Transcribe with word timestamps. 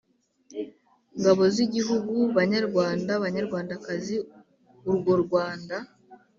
ngabo 1.19 1.43
z'igihugu, 1.55 2.13
banyarwanda, 2.37 3.11
banyarwandakazi. 3.23 4.15
urwo 4.89 5.13
rwanda 5.23 5.75